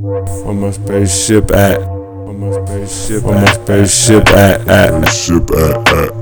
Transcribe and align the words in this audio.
Where 0.00 0.22
my 0.54 0.70
spaceship 0.70 1.50
at? 1.50 1.80
Where 1.80 2.32
my 2.32 2.52
spaceship 2.52 3.24
Where 3.24 3.34
my 3.34 3.46
spaceship 3.46 4.28
at? 4.28 4.68
At 4.68 5.04
Ship 5.08 5.50
at 5.50 5.88
at 5.90 6.14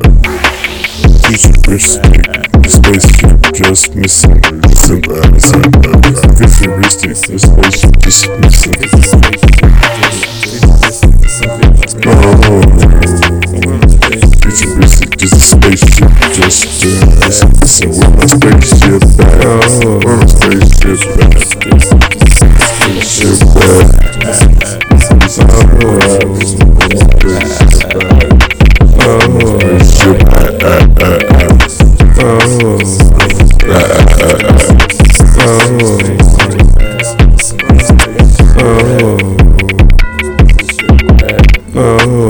Futuristic, 1.26 2.25
spaceship 2.65 3.36
just 3.52 3.94
missing. 3.94 4.41
Missing 4.65 5.02
missing 5.31 5.60
Futuristic, 6.57 7.17
spaceship 7.36 8.00
just 8.00 8.25
missing. 8.41 8.73
Oh, 12.07 12.65
futuristic, 14.41 15.11
just 15.19 15.37
a 15.37 15.41
spaceship 15.53 16.11
just 16.33 16.65
missing. 16.81 17.53
Missing 17.61 17.93
where 17.93 18.09
my 18.09 18.25
spaceship 18.25 19.05
at? 19.21 19.45
Where 20.03 20.17
my 20.17 20.25
spaceship 20.25 21.93
at? 21.93 21.96
Oh. 41.78 42.26